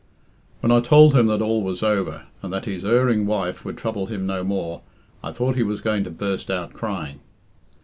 [0.61, 4.07] "When I told him that all was over, and that his erring wife would trouble
[4.07, 4.81] him no more,
[5.23, 7.19] I thought he was going to burst out crying."